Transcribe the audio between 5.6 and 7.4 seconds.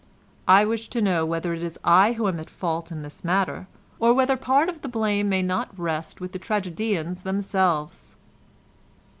rest with the tragedians